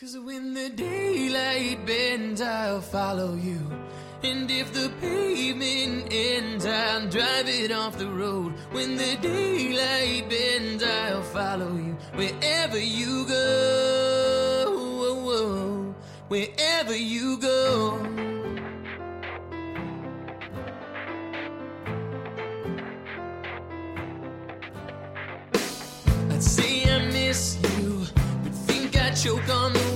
[0.00, 3.58] Cause when the daylight bends, I'll follow you.
[4.22, 8.52] And if the pavement ends, I'll drive it off the road.
[8.70, 11.96] When the daylight bends, I'll follow you.
[12.14, 14.68] Wherever you go,
[16.28, 17.98] wherever you go.
[26.30, 28.06] I'd say I miss you,
[28.44, 29.87] but think I choke on the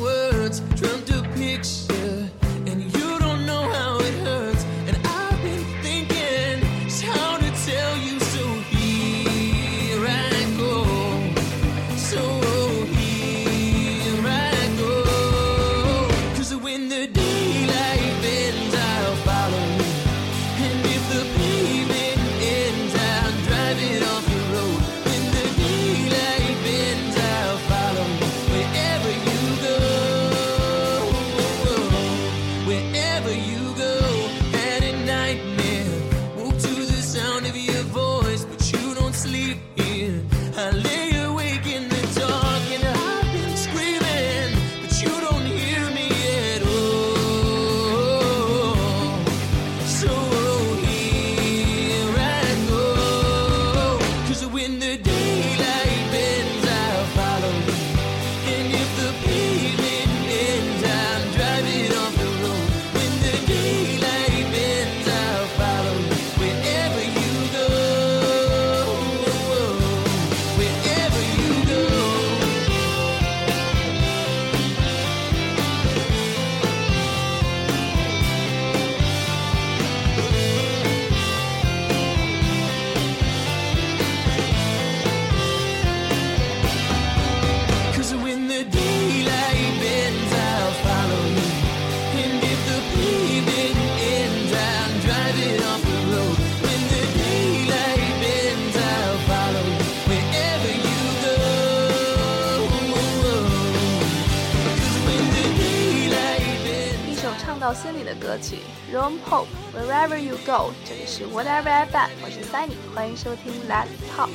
[107.82, 108.60] 唱到心里的歌曲，
[108.94, 114.30] Ron Pope Wherever You Go，这里是 Whatever FM，我是 Sunny，欢迎收听 Let's Talk。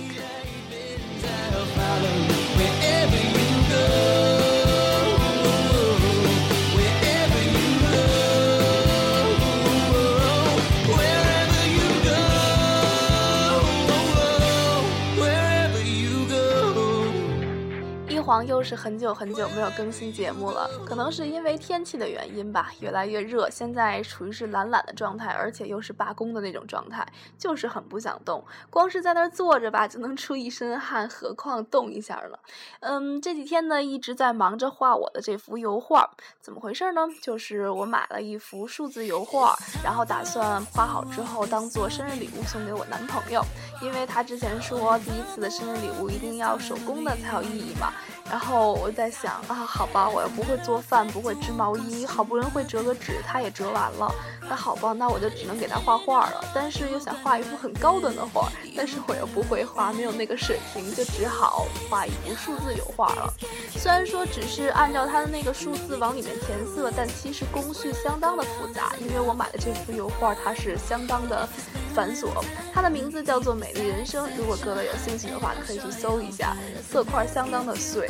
[18.28, 32.38] 黄又是很久很久没有更新节目了，可能是因为天气的原因吧，越来越热，现在处于是懒懒的状态，而且又是罢工的那种状态，就是很不想动，光是在那儿坐着吧就能出一身汗，何况动一下了。
[32.82, 36.10] 嗯，这几天呢一直在忙着画我的这幅油画，
[36.42, 37.08] 怎么回事呢？
[37.22, 43.42] 就是我买了一幅数字油画，然后打算画好之后当做生日礼物送给我男朋友，
[43.82, 47.94] 因为他之前说第一次的生日礼物一定要手工的才有意义嘛。
[48.30, 54.14] 然后我在想啊，好吧，我又不会做饭，不会织毛衣，好不容易会折个纸，它也折完了。
[54.50, 56.44] 那好吧，那我就只能给他画画了。
[56.54, 63.34] 但是又想画一幅很高端的画，但是我又不会画，没有那个水平，就只好画一幅数字油画了。
[63.72, 68.94] 虽然说只是按照它的那个数字往里面填色，但其实工序相当的复杂。
[69.00, 71.48] 因为我买的这幅油画，它是相当的
[71.94, 72.28] 繁琐。
[72.74, 76.56] 它的名字叫做《美丽人生》，如果各位有兴趣的话，可以去搜一下。
[76.90, 78.10] 色块相当的碎，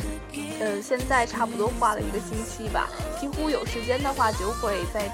[0.60, 2.88] 呃，现在差不多画了一个星期吧，
[3.20, 5.10] 几乎有时间的话就会在。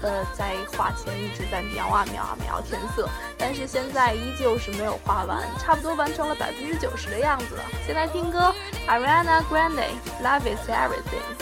[0.00, 7.64] 呃，在画前一直在描啊描啊描填色，但是现在依旧是没有画完，差不多完成了百分之九十的样子了。
[7.84, 8.54] 先来听歌
[8.86, 9.88] ，Ariana Grande，
[10.22, 11.34] 《Love Is Everything》。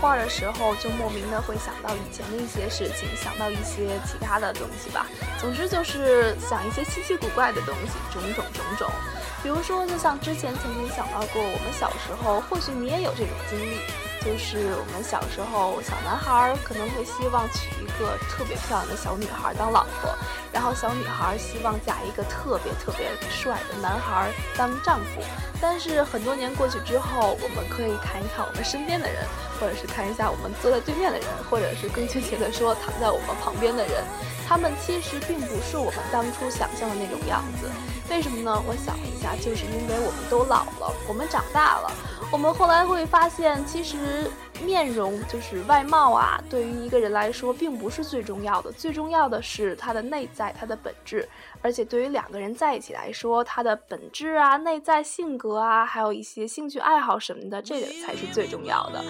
[0.00, 5.06] 画的时候，就莫名的会想到以前的一些事情，想到一些其他的东西吧。
[5.38, 8.90] 总之就是想一些稀奇古怪的东西，种种种种。
[9.42, 13.76] 比如说，就像之前曾经想到过，我们小时候，或许你也有这种经历，
[14.24, 20.14] 就是我们小时候小男孩可能会希望娶一个特别漂亮的小女孩当老婆，
[20.52, 25.22] 然后小女孩希望嫁一个特别特别帅的男孩当丈夫。
[25.60, 29.24] 但是很多年过去之后，我们可以看一看我们身边的人，
[29.58, 34.04] 或者是看一下我们坐在对面的人，或者是更确切的说躺在我们旁边的人，
[34.46, 37.70] 他们其实并不是我们当初想象的那种样子。
[38.10, 38.62] 为什么呢？
[38.66, 41.92] 我想了一下，就是因为我们都老了，我们长大了，
[42.30, 44.30] 我们后来会发现，其实
[44.64, 51.28] 面容就是外貌啊，对于一个人来说并不是最重要的，最重要的是他的内在，他的本质。
[51.62, 59.04] 而且对于两个人在一起来说，他的本质啊、内在性格啊，还有一些兴趣爱好什么的，这个才是最重要的。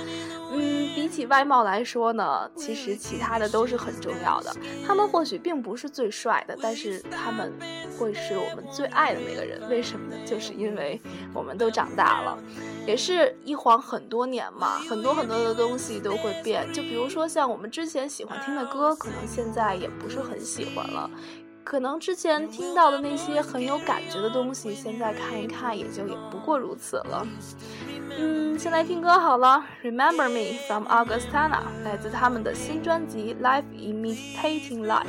[0.53, 4.53] 嗯，比起外貌来说呢，其实其他的都是很重要的。
[4.85, 7.53] 他们或许并不是最帅的，但是他们
[7.97, 9.61] 会是我们最爱的那个人。
[9.69, 10.17] 为什么呢？
[10.27, 11.01] 就是因为
[11.33, 12.37] 我们都长大了，
[12.85, 16.71] 也是一晃很多年嘛，很多很多的东西都会变。
[16.73, 21.11] 就比如说像我们之前喜欢听的歌，可能现在也不是很喜欢了。
[21.63, 27.25] 可能之前听到的那些很有感觉的东西，现在看一看也就也不过如此了。
[28.19, 35.07] 嗯，先来听歌好了，《Remember Me》from Augustana，来自他们的新专辑《Life Imitating Life》。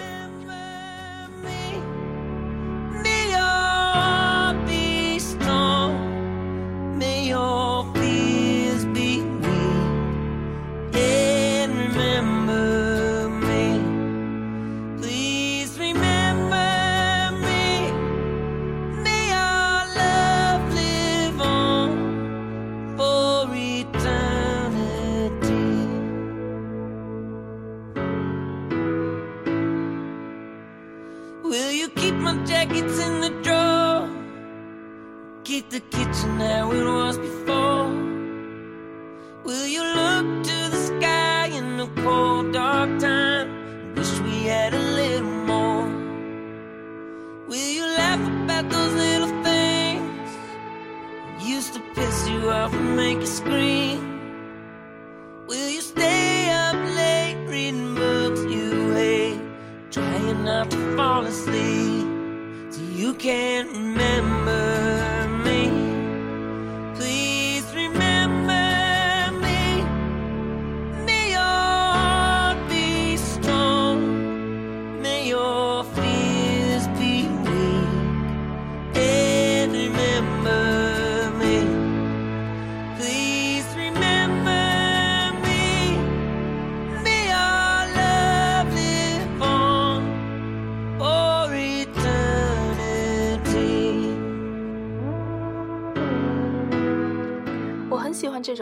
[52.95, 54.10] Make you scream.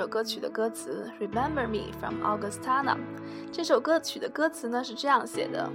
[0.08, 2.96] 歌曲的歌词《Remember Me》from Augustana。
[3.52, 5.70] 这首歌曲的歌词呢是这样写的：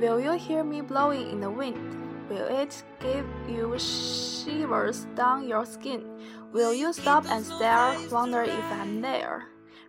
[0.00, 1.76] Will you hear me blowing in the wind?
[2.28, 6.02] Will it give you shivers down your skin?
[6.52, 9.44] Will you stop and stare, wonder if I'm there?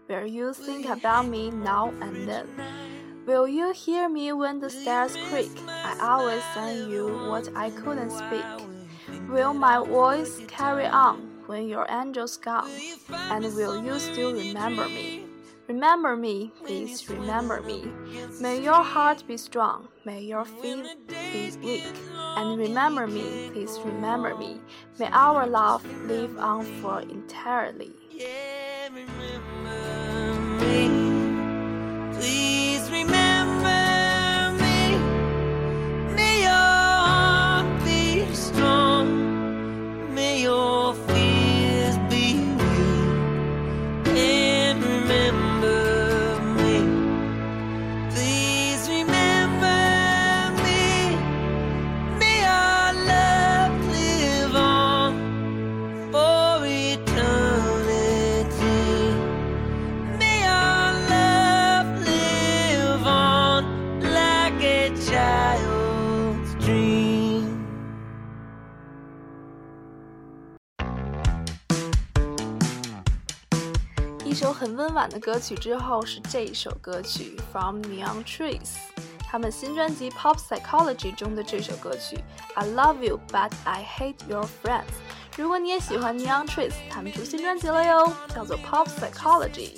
[0.08, 2.46] Will you think about me now and then?
[3.26, 5.52] Will you hear me when the stairs creak?
[5.68, 8.46] I always send you what I couldn't speak.
[9.30, 12.71] Will my voice carry on When your angel's gone?
[13.11, 15.25] And will you still remember me?
[15.67, 17.91] Remember me, please remember me.
[18.39, 21.95] May your heart be strong, may your feet be weak.
[22.37, 24.61] And remember me, please remember me.
[24.99, 27.93] May our love live on for entirely.
[74.95, 78.61] 晚的歌曲之后是这一首歌曲《From Neon Trees》，
[79.29, 82.17] 他们新专辑《Pop Psychology》中的这首歌曲
[82.55, 84.85] 《I Love You But I Hate Your Friends》。
[85.37, 89.77] 如果你也喜欢 Neon Trees，他们出新专辑了哟，叫做《Pop Psychology》。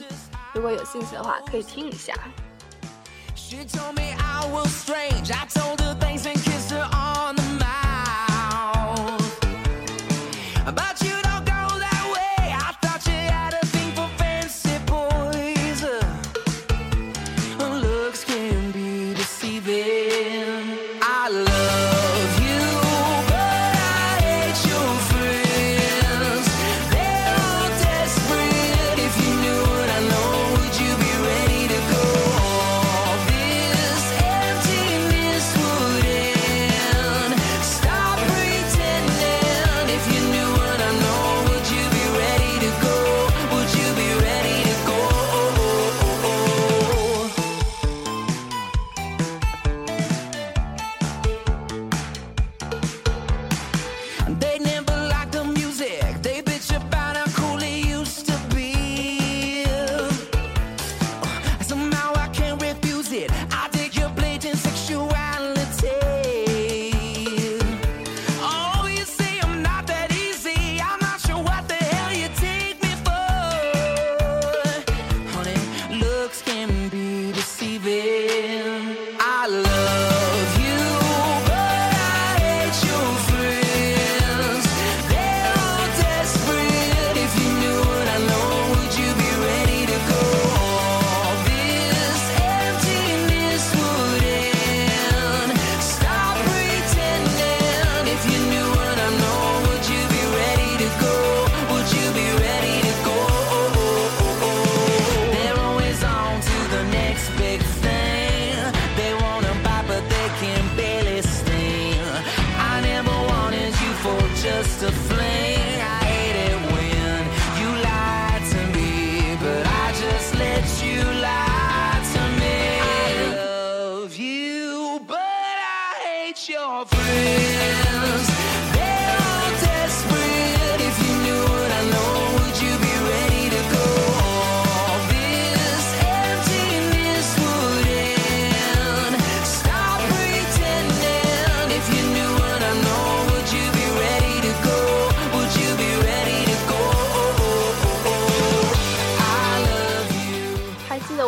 [0.53, 2.13] 如果有兴趣的话，可以听一下。
[3.35, 5.33] She told me I was strange.
[5.33, 6.87] I told her thanks and kissed her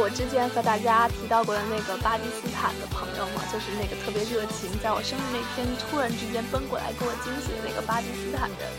[0.00, 3.42] 我之前和大家提到过的那个巴基斯坦的朋友嘛？
[3.52, 8.70] 就是那个特别热情，在我生日那天突然之间奔过来给我惊喜的那个巴基斯坦人。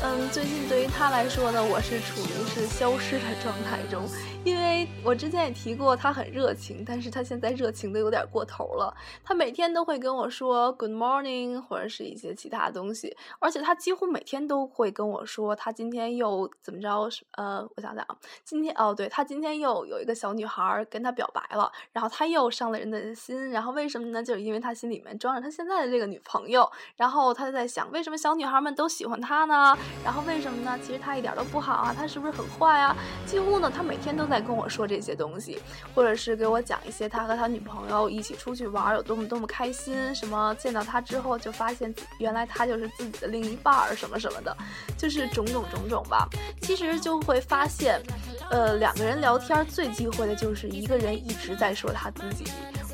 [0.00, 4.06] 嗯，最近对于他来说呢，我是处于是消失的状态中，
[4.48, 8.96] 因为我之前也提过他很热情，但是他现在热情的有点过头了。
[9.22, 16.88] 他每天都会跟我说 Good morning，或者是一些其他东西，而且他几乎每天都会跟我说他今天又怎么着？
[17.32, 24.22] 呃，我想想啊，今天哦，对他今天又有一个小女孩跟他表白了，然后他又伤了人的心，然后为什么呢？
[24.22, 29.76] 就是因为他心里面装着他现在的这个女朋友，然后他就在想，为什么小女孩们都喜欢他呢？
[30.02, 30.78] 然后为什么呢？
[30.82, 32.96] 其实他一点都不好啊，他是不是很坏啊？
[33.26, 35.60] 几乎呢，他每天都在跟我说这些东西，
[35.94, 44.56] 或者是给我讲一些他和他女朋友一起出去玩有多么多么开心，什么见到他之后就发现原来他就是自己的另一半儿什么什么的，
[44.96, 46.28] 就是种种种种吧。
[46.60, 48.00] 其实就会发现，
[48.50, 52.44] 呃，两个人聊天最忌讳的就是一个人一直在说他自己。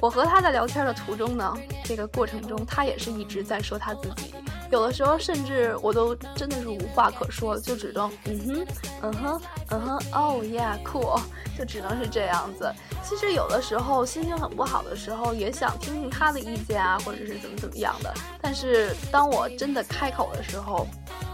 [0.01, 4.35] 我和他在聊天的途中呢，这个过程中他也是一直在说他自己。
[4.71, 8.67] 有的时候甚至我都真的是无话可说，就只能嗯哼，
[9.03, 9.41] 嗯哼，
[9.71, 11.21] 嗯哼，哦，yeah cool，
[11.57, 12.73] 就只能是这样子。
[13.03, 18.13] 其实有的时候心情很不好的时候，也想听听他的意见啊，或者是怎么怎么样的。
[18.41, 20.87] 但是当我真的开口的时候，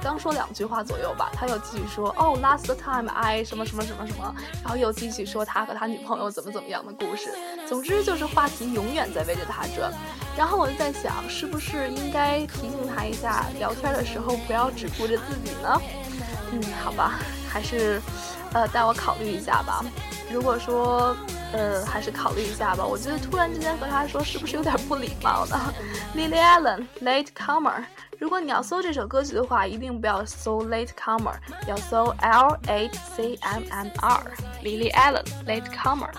[0.03, 7.31] 刚说两句话左右吧，他又继续说哦，last time I 什么什么什么什么，然后又继续说他和他女朋友怎么怎么样的故事。
[7.69, 9.93] 总之就是话题永远在围着他转。
[10.37, 15.81] 然后我就在想，是不是应该提醒他一下，聊天的时候不要只顾着自己呢？
[16.53, 18.01] 嗯，好吧，还是，
[18.53, 19.85] 呃，带我考虑一下吧。
[20.33, 21.17] 如果说，
[21.53, 22.85] 呃，还是考虑一下吧。
[22.85, 25.59] 我觉得突然之间和他说，是不是有点不礼貌呢？
[26.15, 27.85] Lily Allen Late Comer。
[28.19, 31.35] 如果你要搜这首歌曲的话，一定不要搜 Late Comer，
[31.67, 34.23] 要搜 L A C M M R。
[34.63, 36.11] Lily Allen Late Comer。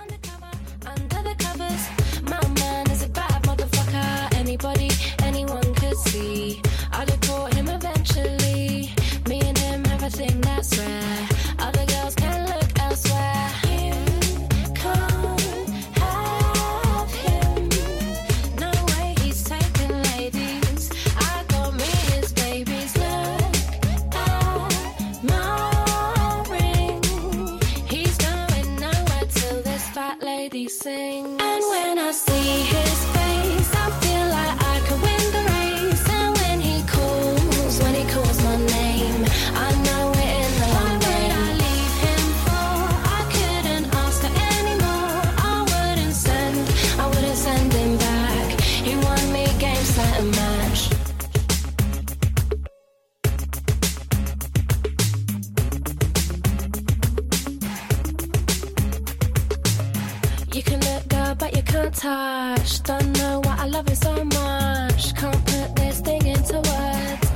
[62.02, 62.84] Touch.
[62.84, 65.16] Don't know why I love him so much.
[65.16, 67.28] Can't put this thing into words.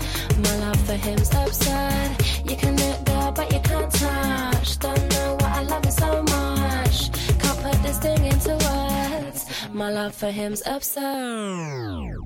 [0.44, 2.10] My love for him's absurd.
[2.50, 4.80] You can look girl, but you can't touch.
[4.80, 7.12] Don't know why I love him so much.
[7.42, 9.40] Can't put this thing into words.
[9.72, 12.18] My love for him's absurd.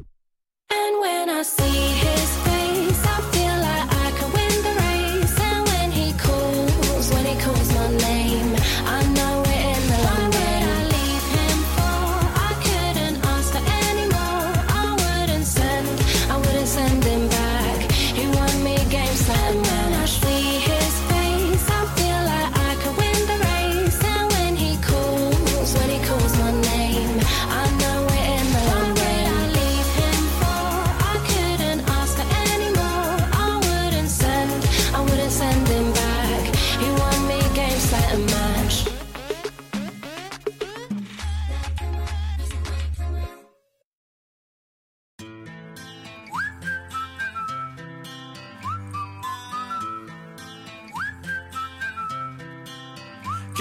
[0.71, 2.38] And when I see his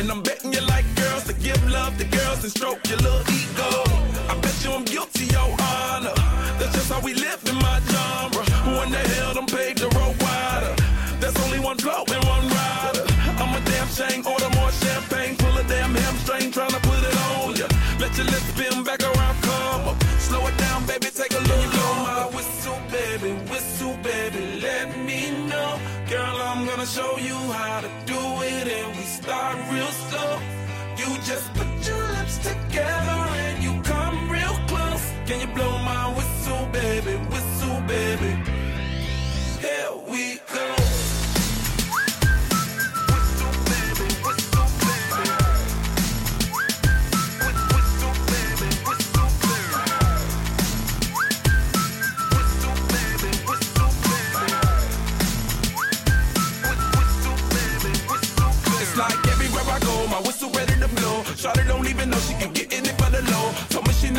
[0.00, 3.20] And I'm betting you like girls to give love to girls and stroke your little
[3.20, 3.70] ego.
[4.32, 6.16] I bet you I'm guilty, your honor.
[6.58, 8.44] That's just how we live in my genre.
[8.64, 10.74] Who in the hell done paved the road wider?
[11.20, 13.04] There's only one flow and one rider.
[13.42, 14.22] I'm a damn shame,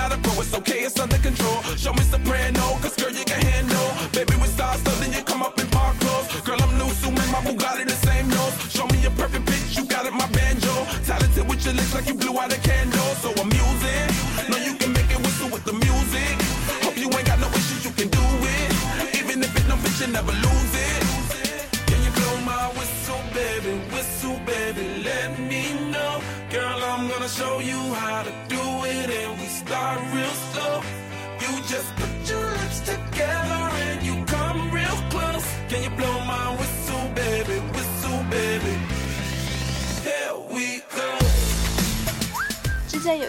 [0.01, 1.61] not a pro, it's okay, it's under control.
[1.77, 3.89] Show me soprano, cause girl, you can handle.
[4.11, 6.41] Baby, with stars, so then you come up in park clothes.
[6.41, 8.55] Girl, I'm new, so my Bugatti the same nose.
[8.75, 10.73] Show me a perfect pitch, you got it, my banjo.
[11.05, 13.11] Talented with your lips like you blew out a candle.
[13.21, 13.50] So I'm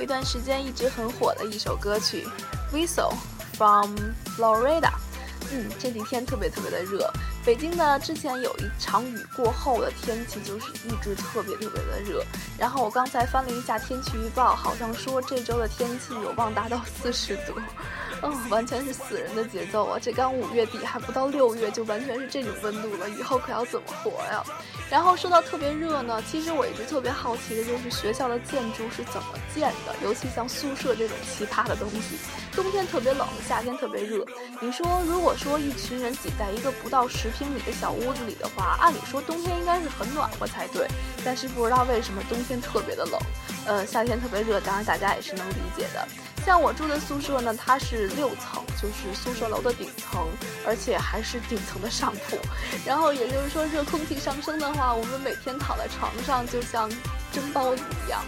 [0.03, 2.27] 一段时间一直很火的一首歌曲
[2.75, 3.15] 《Whistle》
[3.57, 3.95] from
[4.37, 4.91] Florida。
[5.53, 7.09] 嗯，这几天特别特别的热。
[7.45, 12.25] 北京呢，之前有一场雨过后的天气就是一直特别特别的热。
[12.59, 17.55] 然后我刚才翻了一下天气预报，好像说这周的天气有望达到四十度。
[18.23, 19.99] 嗯，完全是死人的节奏啊！
[20.01, 24.45] 这刚五月底还不到六月，就完全是这种温度了，以后可要怎么活呀？
[24.89, 32.17] 然后说到特别热呢，其实我一直特别好奇的就是学校的建筑是怎么建的，尤其像宿舍这种奇葩的东西，
[32.55, 34.25] 冬天特别冷，夏天特别热。
[34.61, 40.87] 你说，如果说一群人挤在一个不到十平米的小屋子里的话，按理说冬天应该是很暖和才对，
[41.25, 43.21] 但是不知道为什么冬天特别的冷，
[43.67, 46.07] 呃，夏天特别热，当然大家也是能理解的。
[46.45, 50.27] 像我住的宿舍呢，它是六层，就是宿舍楼的顶层，
[50.67, 52.39] 而且还是顶层的上铺。
[52.85, 56.91] 然后也就是说，热空气上升的话，我们每天躺在床上就像
[57.33, 58.23] 蒸包子一样。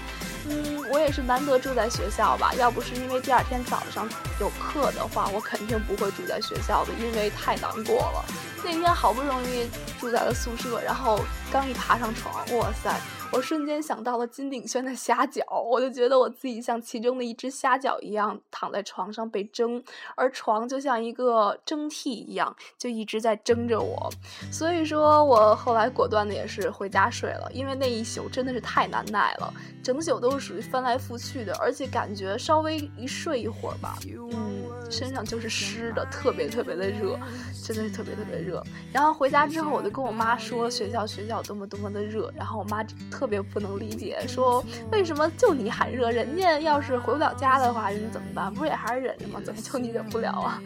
[0.46, 8.24] 嗯，我也是难得住在学校吧，要不是因为第二天早上有课的话，我肯定不会住在学校的，因为太难过了。
[8.62, 9.68] 那天好不容易
[10.00, 12.94] 住在了宿舍，然后刚一爬上床，哇塞！
[13.32, 19.82] 我瞬间想到了金鼎轩的虾饺，我就觉得我自己像其中的一只虾饺一样躺在床上被蒸，
[20.14, 24.08] 而床就像一个蒸屉一样，就一直在蒸着我。
[24.52, 34.53] 所以说我后来果断的也是回家睡了，因为那一宿真的是太难耐了，整宿都是属于翻来覆去的，而且感觉稍微一睡一会儿吧，嗯，
[34.90, 37.18] 身上就是湿的，特别特别的热，
[37.62, 38.62] 真的是特别特别热。
[38.92, 48.52] 然后回家之后，我就跟我妈说学校学校多么多么的热，然后我妈特别不能理解，说为什么就你喊热，人家要是回不了家的话，人家怎么办？
[48.52, 49.40] 不是也还是忍着吗？
[49.44, 50.62] 怎么就你忍不了啊？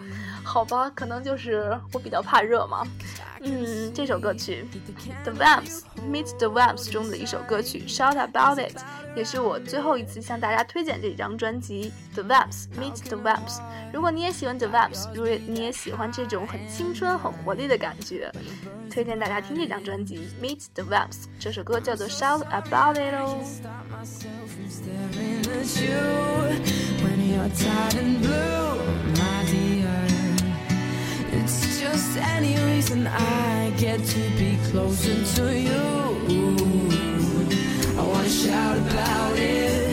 [0.49, 2.83] 好吧，可能就是我比较怕热嘛。
[3.43, 4.67] 嗯，这首歌曲
[5.23, 8.79] 《The Vamps Meet the Vamps》中的一首歌曲《Shout About It》，
[9.15, 13.59] 也是我最后一次向大家推荐这张专辑《The Vamps Meet the Vamps》。
[13.93, 18.33] 如果你也喜欢 The Vamps，如果你也喜欢这种很青春、很活力的感觉，
[18.91, 21.25] 推荐大家听这张专辑《Meet the Vamps》。
[21.39, 23.45] 这首歌叫做《Shout About It》哦。
[31.99, 35.85] Just any reason I get to be closer to you.
[37.99, 39.88] I wanna shout about it.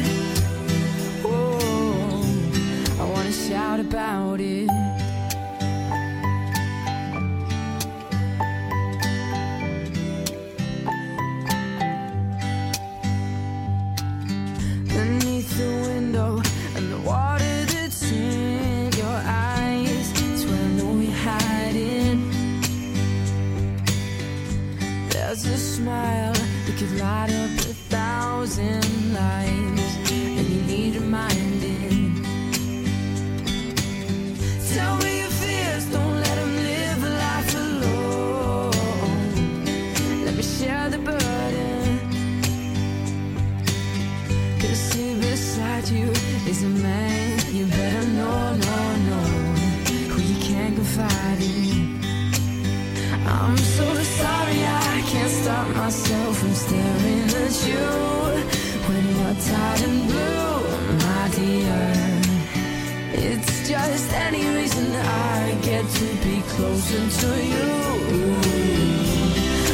[66.56, 67.70] Closer to you.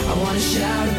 [0.09, 0.90] I wanna shout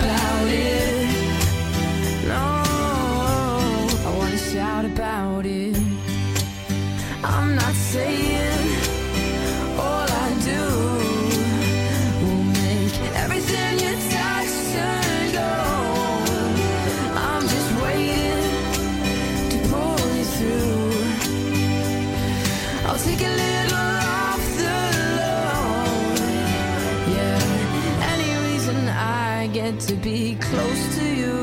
[30.02, 31.41] be close to you.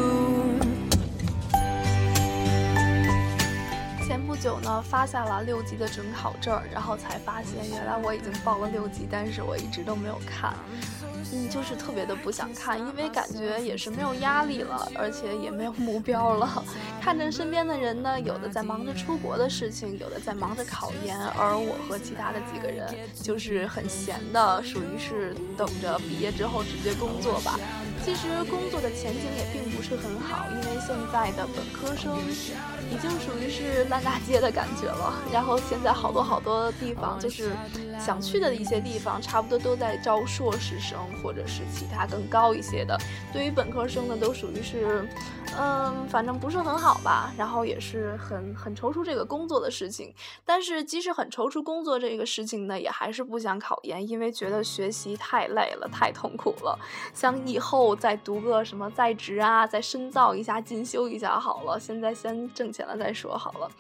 [4.49, 10.55] 久呢，发下了六级的准考证，然后才发现原来我已经报了六级，但是我一直都没有看。
[11.31, 16.65] 嗯，就是特别的不想看，因为感觉也是没有压力了，而且也没有目标了。
[16.99, 22.88] 看着身边的人呢，有的在忙着出国的事情，有的在忙着考研，而我和其他的几个人
[23.21, 27.59] 就是很闲的，属于是等着毕业之后直接工作吧。
[28.03, 32.17] 其实工作的前景也并不是很好，因为现在的本科生
[32.89, 35.13] 已经属于是烂大街的感觉了。
[35.32, 37.52] 然后现在好多好多地方，就是
[37.99, 42.97] 想去的一些地方，差不多都在招硕士生或者是其他更高一些的。
[43.33, 45.07] 对于本科生呢，都属于是，
[45.57, 47.33] 嗯，反正不是很好吧。
[47.38, 50.13] 然后也是很很踌躇这个工作的事情。
[50.45, 56.79] 但是即使很踌躇工作这个事情呢，也还是不想考研，因为觉得学习太累了，太痛苦了。
[57.13, 61.79] 想以后再读个什么在职啊，再深造一下、进修一下好了。
[61.79, 63.71] 现在先挣钱了再说好了。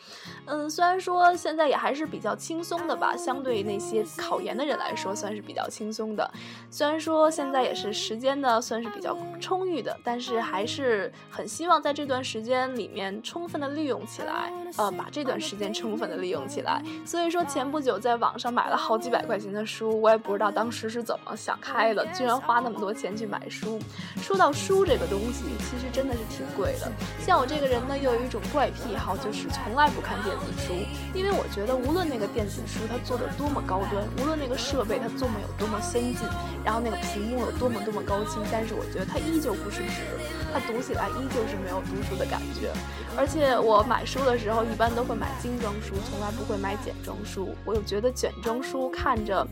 [0.45, 6.31] 嗯，虽然说现在也还是比较轻松的吧，相对那些考研的人来说，算是比较轻松的。
[6.69, 16.81] 虽然说现在也是时间呢，算是比较充裕的，但是还是很希望在这段时间里面充分的利用起来，呃，把这段时间充分的利用起来。
[17.05, 23.79] 所以说前不久在网上买了好几百块钱的书，我也不知道当时是怎么想开的，居然花那么多钱去买书。
[24.21, 26.91] 说到书这个东西，其实真的是挺贵的。
[27.19, 30.73] 像我这个人呢，又有一种怪癖好，就是从来不看电子书，
[31.13, 36.27] 因为我觉得无论那个电子书它做的多么高端，无论那个设备它做么有多么先进，
[36.63, 40.03] 然后那个屏幕有多么多么高清，但是我觉得它依旧不是纸，
[40.53, 42.71] 它读起来依旧是没有读书的感觉。
[43.17, 47.55] 而且我买书的时候一般都会买精装书，从来不会买简装书。
[47.65, 49.45] 我又觉得简装书看着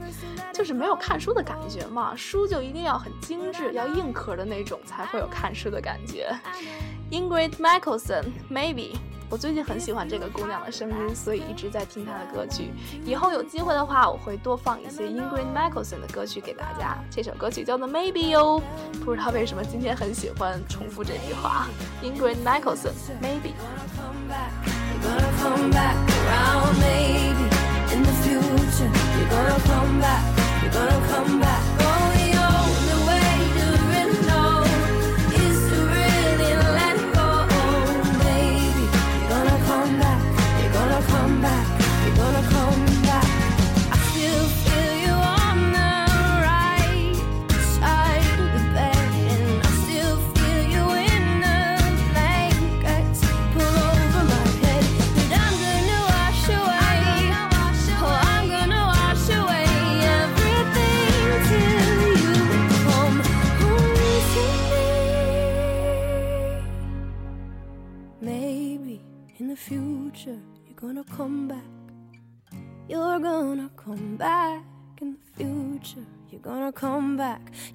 [0.53, 6.29] 就是没有看书的感觉嘛，书就一定要很精致，要硬壳的那种才会有看书的感觉。
[7.11, 8.95] Ingrid Michaelson Maybe，
[9.29, 12.71] 我最近很喜欢这个姑娘的声音，所以一直在听她的歌曲。
[13.05, 16.97] 以后有机会的话，我会多放一些 Ingrid Michaelson 的歌曲给大家。
[17.11, 18.61] 这首歌曲叫做 Maybe 哟，
[19.03, 21.67] 不知道为什么今天很喜欢重复这句话。
[22.01, 23.51] Ingrid Michaelson Maybe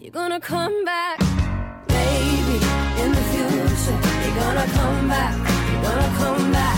[0.03, 1.21] You're gonna come back.
[1.89, 2.57] Maybe
[3.03, 3.99] in the future.
[4.25, 5.35] You're gonna come back.
[5.71, 6.72] You're gonna come back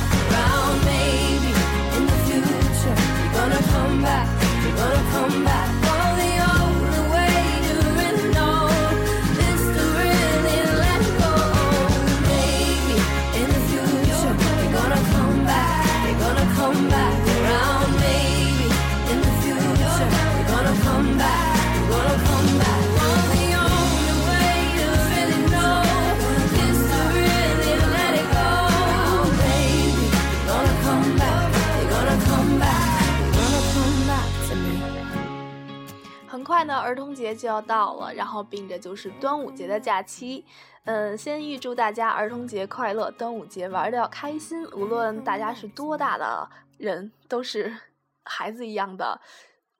[37.44, 40.42] 就要到了，然后并着就是端午节的假期。
[40.84, 44.66] 嗯，先预祝大家儿童节快乐，端午节玩的要开心。
[44.70, 47.76] 无论大家是多大的人，都是
[48.24, 49.20] 孩子一样的。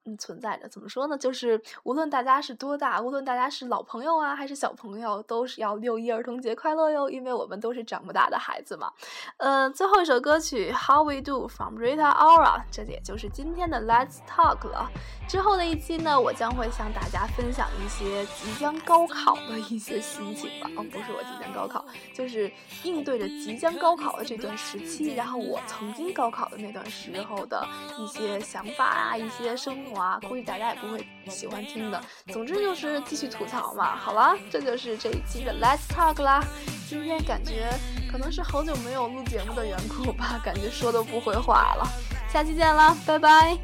[0.06, 1.16] 嗯，存在着怎么说呢？
[1.16, 7.08] 就是无论大家是多大，无论大家是老朋友啊，还是小朋友，都是要六一儿童节快乐哟！
[7.08, 8.92] 因为我们都是长不大的孩子嘛。
[9.38, 14.90] 嗯，最后一首歌曲《How We Do》from Rita Ora，这也就是今天的 Let's Talk 了。
[15.26, 20.68] 之后的一期呢，我将会向大家分享一些即将高考的一些心情吧。
[20.76, 21.82] 哦，不是我即将高考，
[22.14, 27.66] 就是应对着即将高考的这段时期，然后我曾经高考的那段时候的
[27.98, 32.02] 一些想法啊，一些生活华，估计大家也不会喜欢听的。
[32.32, 36.44] 总之就是继续吐槽嘛，好了，这就是这一期的 Let's Talk 啦。
[36.88, 37.70] 今天感觉
[38.10, 41.88] 可能是好久没有录节目的缘故吧，感觉说都不会话了。
[42.30, 43.56] 下期见啦，拜拜。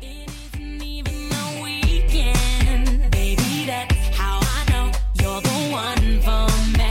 [3.66, 6.89] That's how I know you're the one for me.